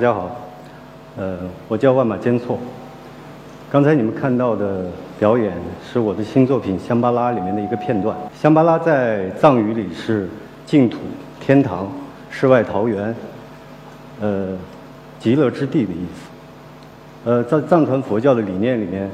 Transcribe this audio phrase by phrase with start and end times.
[0.00, 0.34] 大家好，
[1.18, 1.36] 呃，
[1.68, 2.58] 我叫万马坚措。
[3.70, 4.86] 刚才你们看到的
[5.18, 5.52] 表演
[5.92, 8.16] 是我的新作品《香巴拉》里面的一个片段。
[8.34, 10.26] 香巴拉在藏语里是
[10.64, 11.00] 净土、
[11.38, 11.86] 天堂、
[12.30, 13.14] 世外桃源，
[14.22, 14.56] 呃，
[15.18, 16.30] 极乐之地的意思。
[17.30, 19.10] 呃，在藏传佛教的理念里面，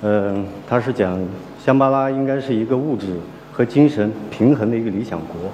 [0.00, 0.36] 呃，
[0.68, 1.20] 它是讲
[1.58, 3.16] 香巴拉应该是一个物质
[3.52, 5.50] 和精神平衡的一个理想国。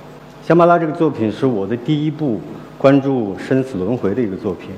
[0.46, 2.42] 香巴拉这个作品是我的第一部
[2.78, 4.70] 关注生死轮回的一个作品。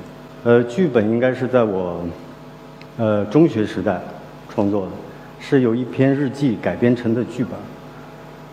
[0.44, 2.04] 呃，剧本应该是在我。
[3.00, 4.00] 呃，中学时代
[4.48, 4.92] 创作的，
[5.38, 7.52] 是由一篇日记改编成的剧本。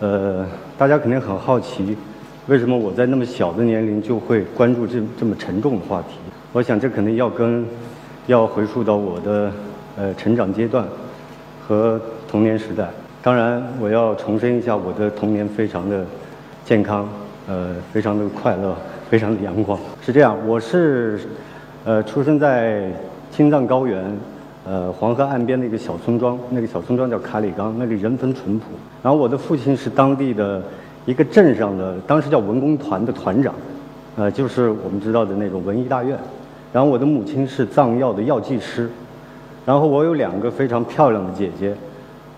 [0.08, 0.46] 呃，
[0.78, 1.98] 大家肯定很好奇，
[2.46, 6.18] 为什么我在那么小的年龄就会关注这这么沉重的话题？
[6.54, 7.66] 我想这肯定要跟
[8.28, 9.52] 要回溯到我的
[9.98, 10.86] 呃成长阶段
[11.68, 12.88] 和童年时代。
[13.24, 16.06] 当然，我要重申一下，我的童年非常的
[16.64, 17.10] 健康，
[17.48, 18.78] 呃，非常的快乐，
[19.10, 19.78] 非常的阳光。
[20.02, 21.20] 是这样，我是
[21.84, 22.92] 呃出生在
[23.32, 24.04] 青藏高原。
[24.68, 28.66] 呃，黄河岸边的一个小村庄，那个小村庄叫卡里冈，那里人风淳朴。
[29.04, 30.60] 然后我的父亲是当地的
[31.06, 33.54] 一个镇上的，当时叫文工团的团长，
[34.16, 36.18] 呃，就是我们知道的那种文艺大院。
[36.74, 38.90] 然后我的母亲是藏药的药剂师。
[39.68, 41.76] 然后我有两个非常漂亮的姐姐，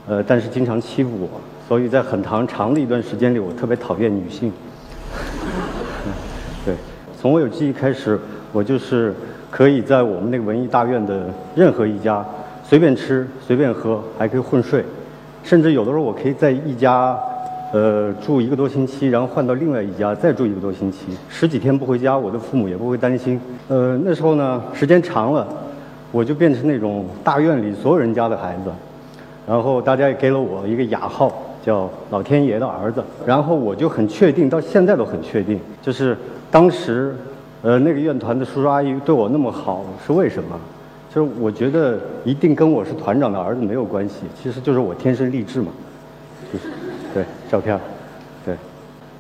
[0.06, 1.30] 呃，但是经常欺负我，
[1.66, 4.52] 所以在很长长的一段时间里，我特别讨厌女性。
[7.20, 8.20] 从我有记忆开始，
[8.52, 9.14] 我就是。
[9.50, 11.22] 可以在我们那个文艺大院的
[11.56, 12.24] 任何一家
[12.66, 14.84] 随便吃、随便喝，还可以混睡，
[15.42, 17.18] 甚至有的时候我可以在一家
[17.72, 23.40] 呃住一个多星期，然后换到另外一家再住一个多星期，十几天不回家，我的父母也不会担心。
[23.70, 25.48] 呃，那时候呢，时间长了，
[26.12, 28.72] 我就变成那种大院里所有人家的孩子，
[29.48, 31.34] 然后大家也给了我一个雅号，
[31.68, 33.04] 叫老天爷的儿子。
[33.26, 36.18] 然后我就很确定，到现在都很确定，就是
[36.50, 37.14] 当时。
[37.64, 40.58] 呃，那个院团的叔叔阿姨对我那么好，是为什么？
[41.14, 45.70] 就是我觉得一定跟我是团长的儿子没有关系，其实就是我天生丽质嘛。
[46.54, 46.70] 就是，
[47.16, 47.78] 对，照片，
[48.46, 48.56] 对。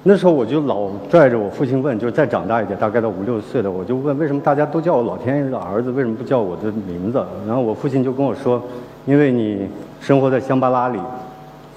[0.03, 7.21] 那时候我就老拽着我父亲问，就是再长大一点，大概到五六岁的，我就问为什么大家都叫我老天爷的儿子，为什么不叫我的名字？
[7.47, 8.61] 然后我父亲就跟我说，
[9.07, 9.67] 因为你
[9.99, 10.99] 生活在香巴拉里，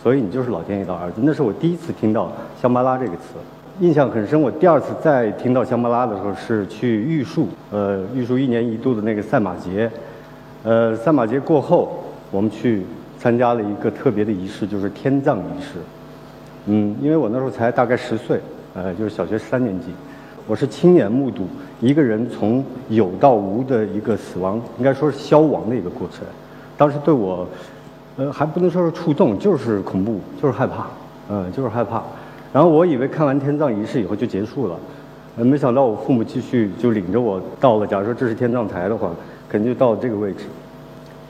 [0.02, 1.20] 所以你就是老天爷的儿子。
[1.22, 3.34] 那是我第一次听到“香巴拉”这个词。
[3.80, 9.90] 印象很深，我第二次再听到香巴拉的时候是去玉树，呃，玉树一年一度的那个赛马节，
[10.62, 12.82] 呃，赛马节过后，我们去
[13.18, 15.78] 参加了一个特别的仪式，就是天葬仪式。
[16.66, 18.38] 嗯，因为我那时候才大概十岁，
[18.74, 19.86] 呃，就是小学三年级，
[20.46, 21.46] 我是亲眼目睹
[21.80, 26.26] 一个人从有到无的一个死亡，应该说是消亡的一个过程。
[26.76, 27.46] 当时对我，
[28.20, 30.86] 呃，还不能说是触动，就是恐怖，就是害怕，
[31.30, 32.02] 嗯，就是害怕。
[32.52, 34.76] 然后我以为看完天葬仪式以后就结束了，
[35.38, 37.86] 呃，没想到我父母继续就领着我到了。
[37.86, 39.10] 假如说这是天葬台的话，
[39.48, 40.44] 肯定就到了这个位置，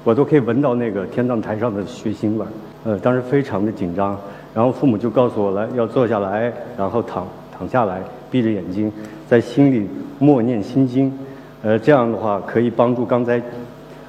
[0.03, 2.49] 我都可以闻到那个天葬台上的血腥味儿。
[2.83, 4.19] 呃，当时非常的紧张。
[4.53, 7.25] 然后父母就告诉我来要坐下来，然后躺
[7.57, 8.03] 躺下来，
[8.33, 8.93] 闭着眼睛，
[9.29, 11.17] 在心里默念心经。
[11.63, 13.41] 呃，这样的话可以帮助刚才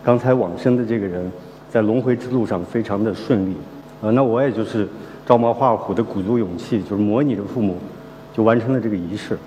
[0.03, 1.31] 刚才往生的这个人
[1.71, 3.55] 在轮回之路上非常的顺利。
[4.01, 4.87] 呃，那我也就是。
[5.23, 7.77] 照猫画虎的鼓足勇气，就是模拟着父母，
[8.33, 9.37] 就完成了这个仪式。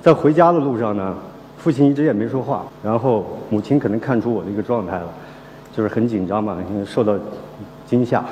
[0.00, 1.16] 在回家的路上呢，
[1.56, 5.08] 父亲一直也没说话，然后母亲可能看出我的一个状态了，
[5.74, 7.18] 就是很紧张嘛，受到
[7.84, 8.22] 惊吓，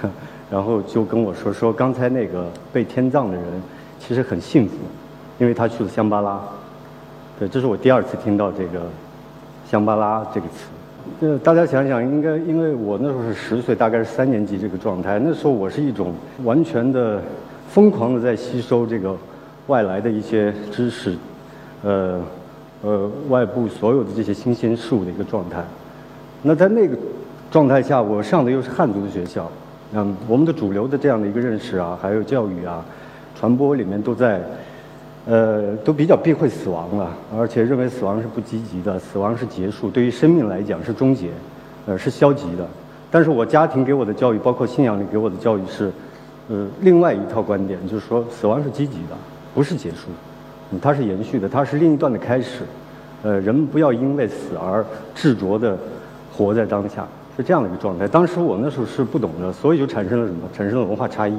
[0.50, 3.44] 然后就跟我说说刚才那个被天葬的人
[4.00, 4.74] 其实很幸福，
[5.38, 6.40] 因为他去了香巴拉。
[7.38, 8.80] 对，这是我第二次听到这个
[9.70, 10.64] “香巴拉”这个词。
[11.20, 15.18] 呃，大家想想，应该因为我那时候是十岁，大概是三年级这个状态。
[15.18, 17.20] 那时候我是一种完全的
[17.68, 19.14] 疯狂的在吸收这个
[19.66, 21.14] 外来的一些知识，
[21.82, 22.20] 呃
[22.82, 25.62] 呃，外部所有的这些新鲜事物的一个状态。
[26.42, 26.96] 那在那个
[27.50, 29.50] 状态下，我上的又是汉族的学校，
[29.92, 32.84] 嗯，我们的主流的这样的一个认识啊，还有教育啊，
[33.38, 34.40] 传播里面都在。
[35.26, 41.30] 呃，都比较避讳死亡了，而且认为死亡是不积极的，死亡是结束，对于生命来讲是终结，
[41.86, 42.68] 呃，是消极的。
[43.10, 45.90] 但是我家庭给我的教育，包括信仰里给我的教育是，
[46.50, 49.16] 呃，另外一套观点，就是说死亡是积极的，
[49.54, 50.08] 不是结束，
[50.82, 52.60] 它是延续的，它是另一段的开始。
[53.22, 54.84] 呃，人们不要因为死而
[55.14, 55.74] 执着的
[56.36, 58.06] 活在当下，是这样的一个状态。
[58.06, 60.40] 当时我那时候是不懂的，所以就产生了什么？
[60.52, 61.34] 产生了文化差异，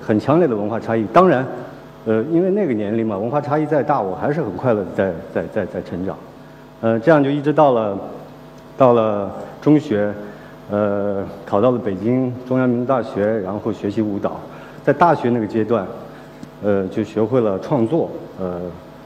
[0.00, 1.04] 很强烈的文化差异。
[1.12, 1.46] 当然。
[2.06, 6.16] 呃，因为那个年龄嘛，文化差异再大，我还是很快乐的在在在在成长。
[6.80, 7.98] 呃，这样就一直到了
[8.76, 9.30] 到了
[9.60, 10.14] 中学，
[10.70, 14.40] 呃，考到了北京中央民族大学，然后学习舞蹈。
[14.84, 15.84] 在大学那个阶段，
[16.62, 18.08] 呃，就学会了创作，
[18.38, 18.60] 呃，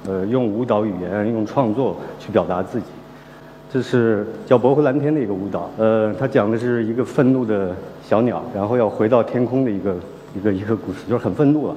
[0.06, 2.86] 呃，用舞蹈语言、用创作去表达自己。
[3.72, 9.94] 这是叫《薄荷蓝天》的一个舞蹈，呃，它讲的是一个愤怒的小鸟，然后要回到天空的一个
[10.36, 11.74] 一个一个故事，就是很愤怒了。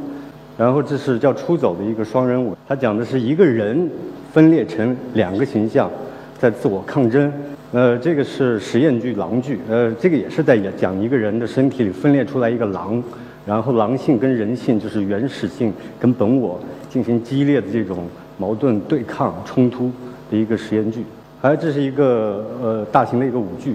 [0.58, 3.90] 然后这是叫《出走》的一个双人舞，它讲的是一个人
[4.32, 5.90] 分裂成两个形象，
[6.38, 7.32] 在自我抗争。
[7.72, 13.02] 呃，这个是实验剧狼剧，呃，这个也是在讲一个人的身体里分裂出来一个狼，
[13.48, 18.06] 然后狼性跟人性就是原始性跟本我进行激烈的这种
[18.38, 19.92] 矛盾对抗冲突
[20.30, 21.04] 的一个实验剧。
[21.42, 23.74] 还有这是一个呃大型的一个舞剧，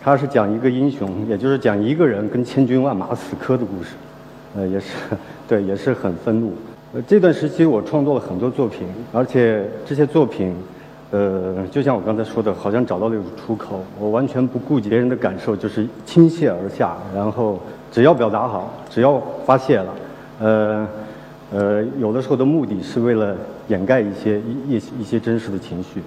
[0.00, 3.90] 它是讲一个英雄，也就是讲一个人跟千军万马死磕的故事，
[4.56, 4.86] 呃，也是
[5.48, 6.52] 对，也是很愤怒。
[6.92, 10.54] 呃，这段时期我创作了很多作品，而且这些作品。
[11.10, 13.84] 呃，就像我刚才说的，好像找到了一种出口。
[14.00, 17.60] 我完全不顾及别人的感受，就是倾泻而下，然后
[17.92, 19.94] 只要表达好，只要发泄了。
[20.40, 20.88] 呃，
[21.52, 23.36] 呃，有的时候的目的是为了
[23.68, 26.02] 掩盖一些一一一些真实的情绪。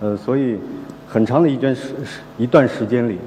[0.00, 0.56] 呃，所以
[1.08, 1.88] 很长的一段时
[2.38, 3.18] 一段时间里，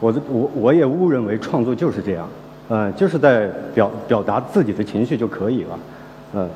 [0.00, 2.28] 我的我我也误认为创作就是这样，
[2.68, 5.78] 呃，就是在表表达自己的情绪就可以了。
[6.34, 6.48] 嗯，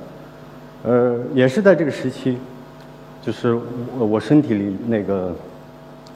[0.85, 2.39] 呃，也是在这个时期。
[3.21, 3.53] 就是
[3.99, 5.35] 我我身体里那个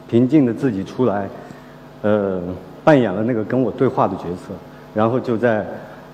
[0.09, 1.29] 平静的自己出来，
[2.01, 2.41] 呃，
[2.85, 4.55] 扮演了那个跟我对话的角色，
[4.95, 5.67] 然后就在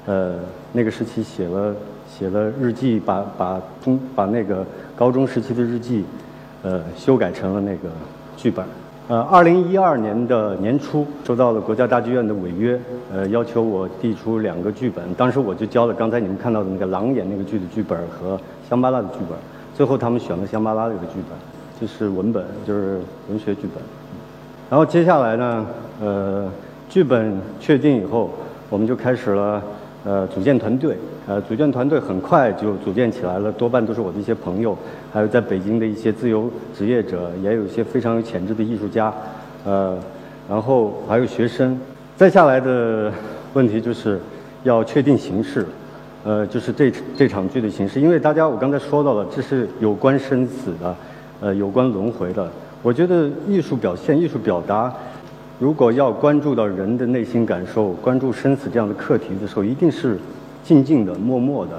[0.06, 0.34] 呃
[0.72, 1.76] 那个时期写了
[2.10, 4.66] 写了日记，把把中把那个
[4.96, 6.04] 高中时期的日记，
[6.62, 7.90] 呃，修改成了那个
[8.36, 8.64] 剧本。
[9.08, 12.78] 呃，二零一二年的年初收到了国家大剧院的违约，
[13.10, 18.38] 呃，要求我递出两个剧本，当时我就交了刚才你们看到的那个狼演那个剧的剧本和
[18.68, 19.38] 香巴拉的剧本。
[19.74, 21.38] 最后他们选了香巴拉的一个剧本，
[21.80, 23.00] 就是文本，就是
[23.30, 23.82] 文学剧本。
[24.68, 25.66] 然后接下来呢，
[26.02, 26.46] 呃，
[26.90, 28.28] 剧本确定以后，
[28.68, 29.62] 我们就开始了
[30.08, 30.96] 呃组建团队。
[31.26, 34.74] 呃，组建团队很快就组建起来了，多半都是我的一些朋友，
[35.12, 39.12] 还有在北京的一些自由职业者，也有一些非常有潜质的艺术家，
[39.66, 39.98] 呃，
[40.48, 41.78] 然后还有学生。
[42.16, 43.12] 再下来的
[43.52, 44.18] 问题就是
[44.64, 45.66] 要确定形式。
[46.24, 50.96] 呃，就是这这场剧的形式，因为大家我刚才说到了，这是有关生死的，
[51.40, 52.50] 呃，有关轮回的。
[52.82, 54.92] 我觉得艺术表现、艺术表达，
[55.58, 60.16] 如果要关注到人的内心感受、关注生死这样的课题的时候，一定是
[60.62, 61.72] 静静的、默默的，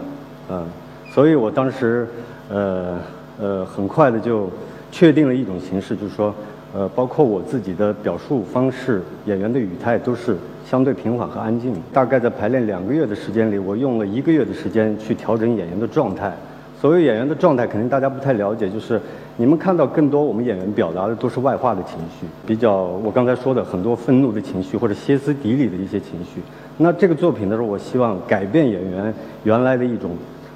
[0.50, 0.66] 嗯。
[1.14, 2.08] 所以我当时，
[2.50, 2.98] 呃
[3.40, 4.50] 呃，很快的就
[4.92, 6.34] 确定了一种形式，就是说，
[6.74, 10.36] 呃，包括我自己的表述方式、演员的语态都是。
[10.70, 11.74] 相对平缓和安静。
[11.92, 16.32] 大概在排练两个月的时间里，我用了一个月的时间去调整演员的状态。
[16.80, 19.02] 所谓演员的状态，肯定大家不太了解，就是
[19.40, 26.42] 你们看到更多我们演员表达的都是外化的情绪，比较我刚才说的很多愤怒的情绪或者歇斯底里的一些情绪。
[26.76, 29.14] 那这个作品的时候，我希望改变演员
[29.46, 30.12] 原来的一种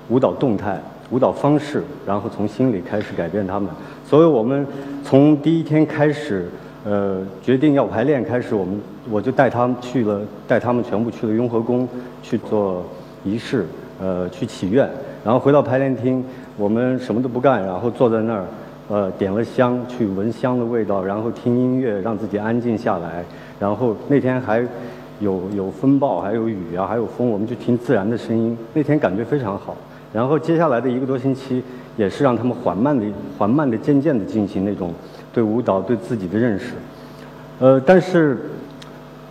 [0.10, 0.78] 舞蹈动态、
[1.12, 3.70] 舞蹈方式，然后从心里开始改变他们。
[4.06, 4.68] 所以我们
[5.02, 6.50] 从第一天开始。
[6.86, 8.78] 呃，决定要排练开始，我们
[9.10, 11.88] 我就带他们去了，带他们全部去了雍和宫
[12.22, 12.84] 去做
[13.24, 13.66] 仪式，
[14.02, 14.86] 呃，去祈愿，
[15.24, 16.22] 然后回到排练厅，
[16.58, 18.44] 我们什么都不干，然后坐在那儿，
[18.88, 23.24] 呃，点了香，去闻香的味道，然后听音乐，让自己安静下来。
[23.60, 24.66] 然后那天还
[25.20, 28.58] 有有风暴，还有雨啊，还有风，我们就听自然的声音。
[28.74, 29.76] 那天感觉非常好。
[30.12, 31.64] 然后接下来的一个多星期，
[31.98, 33.06] 也是让他们缓慢的、
[33.38, 34.94] 缓慢的、渐渐的进行那种。
[35.34, 36.74] 对舞蹈对自己的认识，
[37.58, 38.38] 呃，但是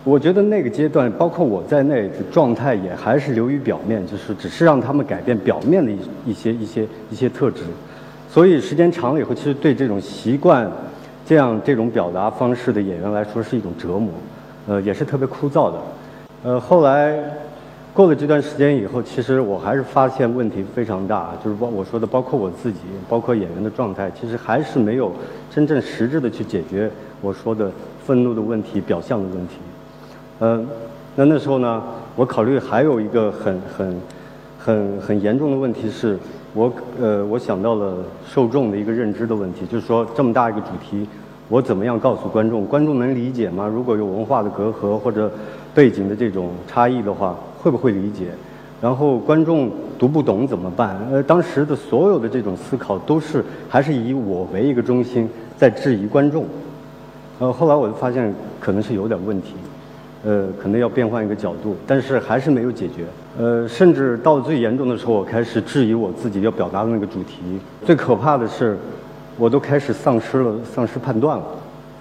[0.03, 7.61] 我觉得那个阶段，包括我在内的状态也还是流于表面，就是只是让他们改变表面的一一些一些一些特质，
[8.33, 10.67] 所以时间长了以后，其实对这种习惯
[11.23, 14.09] 这样这种表达方式的演员来说是一种折磨，
[14.67, 15.77] 呃，也是特别枯燥的，
[16.43, 17.13] 呃，后来。
[17.93, 25.11] 过了这段时间以后，其实我还是发现问题非常大，就是包我说的，包括我自己，包括演员的状态，其实还是没有
[25.51, 26.89] 真正实质的去解决
[27.21, 27.71] 我说的
[28.03, 29.57] 愤怒的问题、表象的问题。
[30.39, 30.67] 嗯，
[31.15, 31.83] 那那时候呢，
[32.15, 34.01] 我考虑还有一个很很
[34.57, 36.17] 很很严重的问题是，
[36.53, 41.07] 我呃我想到了受众的一个认知的问题，就是说这么大一个主题，
[41.49, 42.65] 我怎么样告诉观众？
[42.65, 43.67] 观众能理解吗？
[43.67, 45.31] 如果有文化的隔阂或者
[45.73, 47.35] 背景的这种差异的话？
[47.59, 48.27] 会不会理解？
[48.81, 50.99] 然后观众读不懂怎么办？
[51.09, 56.45] 呃，当时的所有的这种思考都是还是以我为一个中心，在质疑观众。
[57.39, 59.53] 呃，后来我就发现可能是有点问题，
[60.25, 63.05] 呃，可能要变换一个角度，但是还是没有解决。
[63.37, 67.39] 呃，甚至到最严重的时候，我开始质疑我自己要表达的那个主题。
[67.83, 68.77] 最可怕的是，
[69.37, 71.43] 我都开始丧失了丧失判断了。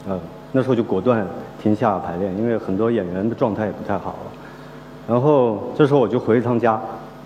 [0.08, 0.20] 呃，
[0.52, 1.26] 那时候就果断
[1.62, 4.32] 停下排练，因为很多演员的状态也不太好了。
[5.08, 6.78] 然后这时候我就回一趟家，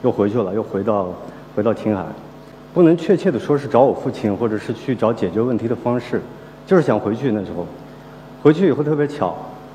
[0.03, 1.09] 又回去了，又回到
[1.57, 2.05] 回到青海。
[2.73, 6.21] 不能确切的说是找我父亲，或者是去找解决问题的方式，
[6.65, 7.67] 就是想回去那时候。
[8.43, 9.35] 回去以后特别巧，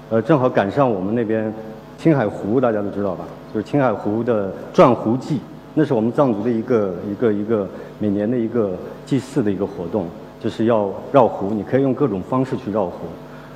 [0.09, 1.53] 呃，正好赶上我们那边
[1.97, 3.25] 青海湖，大家都知道吧？
[3.53, 5.39] 就是青海湖的转湖祭，
[5.73, 7.67] 那是我们藏族的一个一个一个
[7.99, 8.71] 每年的一个
[9.05, 10.05] 祭祀的一个活动，
[10.39, 12.93] 就是要绕湖，你可以用各种方式去绕湖。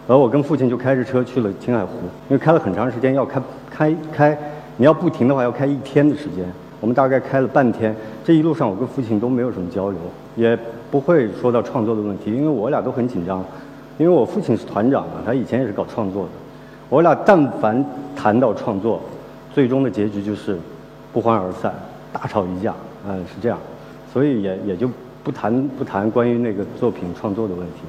[0.08, 1.94] 而我跟父亲就开着车去了青海湖，
[2.30, 4.38] 因为开了很长时间，要开开开，
[4.78, 6.46] 你要不停的话要开一天的时间。
[6.82, 10.00] 我们大概开了半天，这一路上我跟父亲都没有什么交流，
[10.36, 10.56] 也
[10.92, 13.44] 不会说到创作的问题，因为我俩都很紧张，
[13.98, 16.30] 因为我父亲是团长嘛，他以前也是搞创作的。
[16.90, 17.84] 我俩但凡
[18.16, 19.02] 谈到创作，
[19.56, 20.58] 最终的结局就是
[21.14, 21.74] 不欢而散，
[22.12, 22.76] 大吵一架，
[23.08, 23.58] 嗯，是这样，
[24.12, 24.90] 所以也也就
[25.24, 27.84] 不谈不谈关于那个作品创作的问题，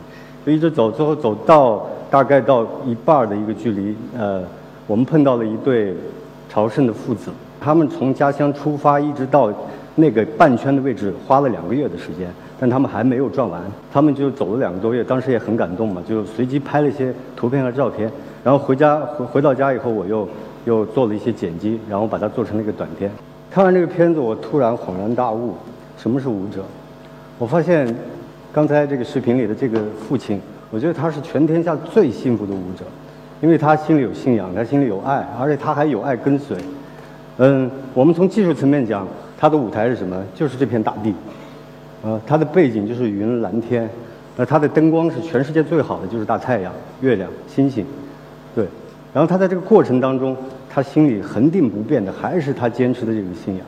[0.47, 4.45] 就一直走，最后走到大概到一半的一个距离，呃，
[4.87, 5.93] 我们碰到了一对
[6.49, 7.33] 朝圣的父子。
[7.61, 9.53] 他们从家乡出发，一直到
[9.97, 13.61] 那个半圈的位置，花了两个月的时间，但他们还没有转完。
[13.93, 18.09] 他们就走了两个多月，当时也很感动嘛，就随机拍了一些图片和照片。
[18.45, 20.29] 然后回家回回到家以后，我又
[20.67, 23.11] 又做了一些剪辑，然后把它做成了一个短片。
[23.51, 25.55] 看完这个片子，我突然恍然大悟：
[25.97, 26.63] 什么是舞者？
[27.39, 27.95] 我发现
[28.53, 32.85] 刚才这个视频里的这个父亲，我觉得他是全天下最幸福的舞者，
[33.41, 36.57] 因为他心里有信仰，他心里有爱，而且他还有爱跟随。
[37.39, 39.07] 嗯，我们从技术层面讲，
[39.39, 40.21] 他的舞台是什么？
[40.35, 41.15] 就是这片大地，
[42.03, 43.89] 呃，他的背景就是云蓝天，
[44.37, 47.87] 呃，他的灯光是全世界最好的，就是大太阳、月亮、星星，
[48.55, 48.67] 对。
[49.13, 50.37] 然后他在这个过程当中，
[50.77, 53.65] 他心里恒定不变的还是他坚持的这个信仰，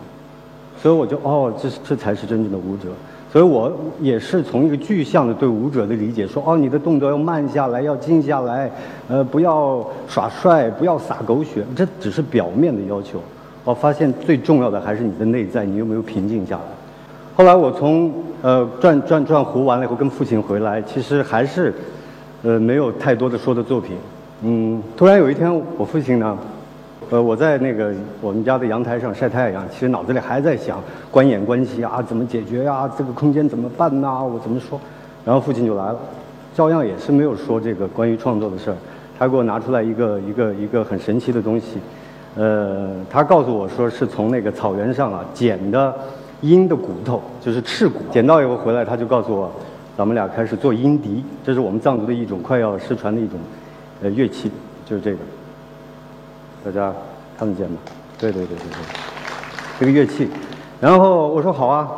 [0.79, 2.91] 所以我就哦，这这才是真正的舞者。
[3.33, 8.71] 所以我也是从一个具象的对舞者的理解，说哦，你的动作要慢下来，要静下来，
[9.09, 13.19] 呃，不要耍帅，不要撒狗血，这只是表面的要求。
[13.65, 16.63] 我发现最重要的还是你的内在，你有没有平静下来？
[17.37, 18.13] 后来我从
[18.43, 21.73] 呃转转转湖完了以后，跟父亲回来，其实还是
[22.43, 23.97] 呃没有太多的说的作品。
[24.43, 26.37] 嗯，突然有一天，我父亲呢，
[27.11, 30.79] 呃，我在那个我们家的阳台上晒太阳，其实脑子里还在想
[31.11, 32.87] 官演关系啊，怎么解决呀？
[32.99, 34.23] 这个空间怎么办呐？
[34.23, 34.79] 我怎么说？
[35.25, 35.97] 然后父亲就来了，
[36.55, 38.77] 照样也是没有说这个关于创作的事儿，
[39.19, 41.79] 他给我拿出来一个一个一个很神奇的东西。
[42.37, 45.95] 呃，他告诉我说是从那个草原上啊捡的
[46.43, 48.01] 鹰的骨头，就是翅骨。
[48.13, 49.51] 捡到以后回来，他就告诉我，
[49.97, 53.39] 咱们俩开始做鹰笛，这是我们藏族的一种快要失传的一种
[54.03, 54.51] 呃乐器，
[54.85, 55.19] 就是这个。
[56.69, 56.93] 大家
[57.39, 57.79] 看得见吗？
[58.19, 60.29] 对对对对对，这个乐器。
[60.79, 61.89] 然后我说好啊，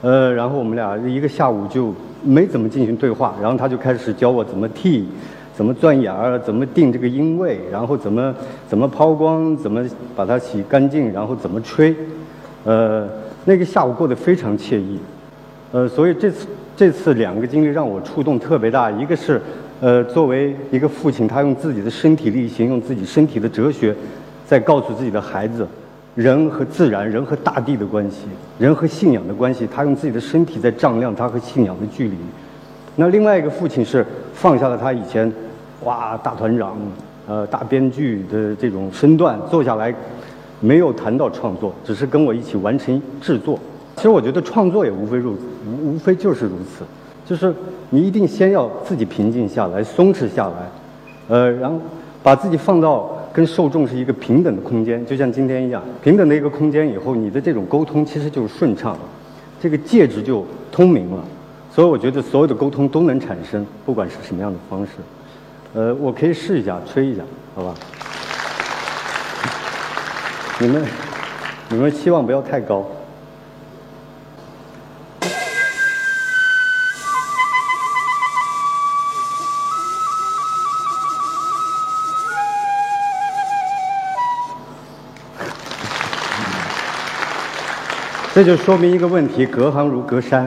[0.00, 1.92] 呃，然后我们俩一个下午就
[2.22, 5.06] 没怎么进行对话，然后他就开始教我怎么剃。
[5.54, 6.38] 怎么钻眼儿？
[6.38, 7.58] 怎么定这个音位？
[7.70, 8.34] 然后怎么
[8.68, 9.56] 怎么抛光？
[9.56, 9.82] 怎么
[10.14, 11.12] 把它洗干净？
[11.12, 11.94] 然后怎么吹？
[12.64, 13.08] 呃，
[13.44, 14.98] 那个下午过得非常惬意。
[15.72, 16.46] 呃，所以这次
[16.76, 18.90] 这次两个经历让我触动特别大。
[18.90, 19.40] 一个是，
[19.80, 23.94] 呃，作为一个父亲，他用自己的身体力行，用自己身体的哲学，
[24.46, 25.66] 在告诉自己的孩子，
[26.14, 28.22] 人和自然、人和大地的关系，
[28.58, 29.66] 人和信仰的关系。
[29.66, 32.16] 他用自己的身体在丈量他和信仰的距离。
[32.96, 35.32] 那另外一个父亲是放下了他以前。
[35.84, 36.74] 哇，大团长，
[37.28, 39.94] 呃，大编剧的这种身段，坐下来
[40.58, 43.60] 没有谈到创作，只是跟我一起完成制作。
[43.94, 46.82] 其实我觉得创作也无非如无无非就是如此，
[47.26, 47.52] 就是
[47.90, 50.70] 你一定先要自己平静下来，松弛下来，
[51.28, 51.76] 呃，然后
[52.22, 59.00] 把自己放到跟受众是一个平等的空间，就像今天一样，平等的一个空间以后，你的这种沟通其实就是顺畅了，
[59.60, 61.24] 这个介质就通明了。
[61.74, 64.92] 所以我觉得所有的沟通都能产生，不管是什么样的方式。
[65.74, 67.22] 呃，我可以试一下吹一下，
[67.54, 67.74] 好吧？
[70.58, 70.82] 你们，
[71.68, 72.86] 你们期望不要太高。
[88.36, 90.46] 这就说明一个问题：隔行如隔山。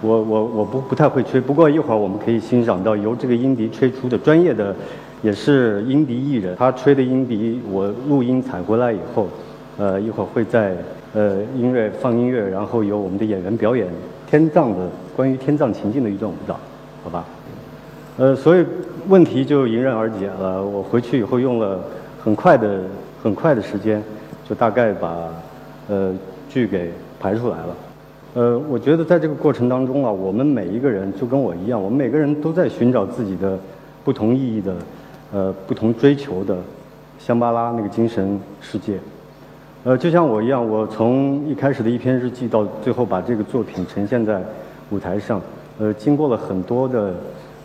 [0.00, 4.74] 我我我不不太会吹，不过一会儿我们可以欣赏到由这个音笛吹出的专业的，
[5.20, 9.28] 也是音笛艺人，他吹的音笛我录音采回来以后，
[9.76, 10.74] 呃一会儿会在
[11.12, 13.86] 呃音乐放音乐，然后由我们的演员表演
[14.26, 16.58] 天葬的关于天葬情境的一段舞蹈，
[17.02, 17.26] 好吧？
[18.16, 18.64] 呃，所以
[19.08, 20.64] 问题就迎刃而解了。
[20.64, 21.84] 我回去以后用了
[22.18, 22.80] 很快的
[23.22, 24.02] 很快的时间，
[24.48, 25.28] 就大概把
[25.88, 26.12] 呃
[26.48, 27.76] 剧给排出来了。
[28.34, 33.56] 呃，我觉得在这个过程当中啊，我们每一个人就跟我一样，我们每个人都在寻找自己的
[34.02, 34.74] 不同意义的、
[35.32, 36.56] 呃不同追求的
[37.18, 38.98] 香巴拉那个精神世界。
[39.84, 44.42] 呃，就像我一样，我从一开始的一篇日记到最后把这个作品呈现在
[44.90, 45.40] 舞台上，
[45.78, 47.14] 呃，经过了很多的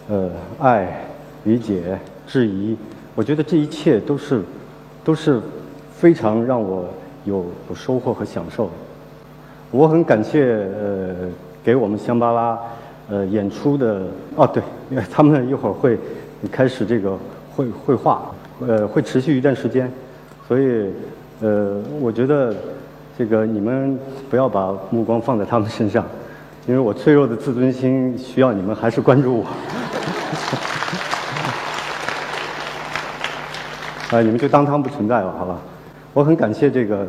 [0.08, 1.02] 呃爱、
[1.46, 1.98] 理解、
[2.28, 2.78] 质疑，
[3.16, 4.42] 我觉得这一切都是
[5.04, 5.42] 都是
[5.92, 6.86] 非常让我
[7.30, 8.70] 有有收获和享受。
[9.72, 11.16] 我很感谢呃
[11.64, 12.60] 给我们香巴拉
[13.10, 14.02] 呃演出的
[14.36, 14.62] 哦对，
[15.10, 15.98] 他们一会儿会
[16.52, 17.18] 开始这个
[17.56, 18.32] 绘绘画，
[18.68, 19.90] 呃会持续一段时间，
[20.48, 20.92] 所以。
[21.42, 22.54] 呃，我觉得
[23.18, 23.98] 这个你们
[24.30, 26.04] 不要把目光放在他们身上，
[26.68, 29.46] 因为我脆弱的自尊心需要你们还是关注我。
[34.12, 35.58] 啊，你们就当他们不存在吧，好吧？
[36.14, 37.08] 我很感谢这个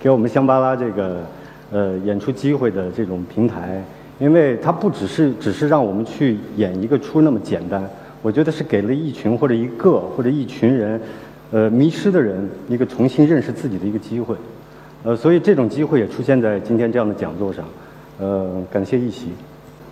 [0.00, 1.20] 给我们香巴拉这个
[1.70, 3.82] 呃演出机会的这种平台，
[4.18, 7.82] 因为它不只是只是让我们去演一个出那么简单，
[8.22, 11.00] 我觉得是给了一群或者一个或者一群人。
[11.52, 12.36] 呃，迷失的人
[12.68, 14.34] 一个重新认识自己的一个机会，
[15.04, 17.64] 呃，所以这种机会也出现在今天这样的讲座上，
[18.18, 19.28] 呃，感谢一席。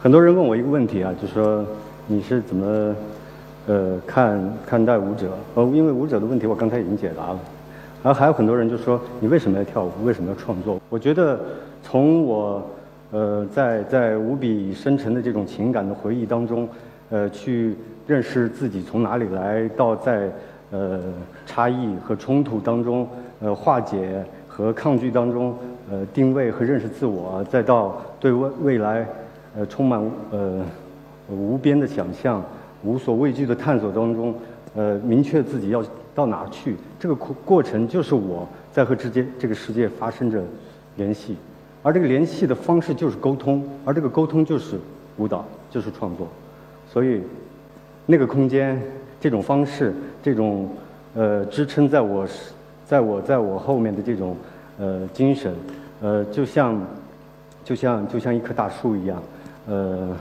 [0.02, 1.64] 很多人问我一个问题啊，就说
[2.08, 2.92] 你是怎么
[3.68, 5.28] 呃看看待舞者？
[5.54, 7.38] 呃，因为舞者的问题我刚才已经解答了，
[8.04, 9.90] 然后还有很多人就说你为什么要跳舞？
[10.04, 10.78] 为什么要创作？
[10.90, 11.40] 我觉得
[11.82, 12.62] 从我
[13.10, 16.68] 呃在在无比深沉的这种情感的回忆当中，
[17.08, 17.74] 呃，去
[18.06, 20.30] 认识自己从哪里来到在。
[20.70, 20.98] 呃，
[21.46, 23.06] 差异和冲突当中，
[23.40, 25.54] 呃，化解和抗拒当中，
[25.88, 29.06] 呃，定位和认识自我，再到对未未来，
[29.56, 30.64] 呃，充满呃
[31.30, 32.42] 无边的想象、
[32.82, 34.34] 无所畏惧的探索当中，
[34.74, 35.80] 呃，明确自己要
[36.14, 36.76] 到哪去。
[36.98, 40.42] 这个过过程就是我在和之间这个世界发生着
[40.96, 41.36] 联系，
[41.82, 44.78] 而这个联系的方式就是沟通，而这个沟通就是
[45.18, 46.28] 舞蹈，就是创作。
[46.90, 47.22] 所以，
[48.06, 48.80] 那个空间。
[49.20, 50.68] 这种方式，这种
[51.14, 52.28] 呃支撑在我，
[52.84, 54.36] 在我在我后面的这种
[54.78, 55.54] 呃精神，
[56.02, 56.78] 呃就像
[57.64, 59.22] 就像就像一棵大树一样，
[59.66, 60.14] 呃，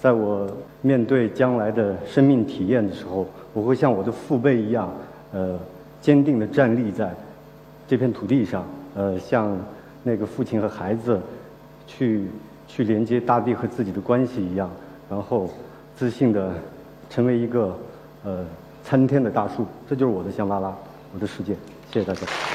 [0.00, 0.48] 在我
[0.80, 4.90] 面对将来的生命体验的时候，我会像我的父辈一样，
[5.32, 5.58] 呃
[6.00, 7.14] 坚定的站立在
[7.86, 8.64] 这片土地上，
[8.94, 9.58] 呃像
[10.02, 11.20] 那个父亲和孩子
[11.86, 12.26] 去
[12.66, 14.70] 去连接大地和自己的关系一样，
[15.10, 15.50] 然后
[15.96, 16.52] 自信的
[17.10, 17.76] 成为一个。
[18.24, 18.44] 呃，
[18.82, 20.74] 参天的大树，这就是我的香巴拉，
[21.14, 21.54] 我的世界。
[21.92, 22.47] 谢谢大家。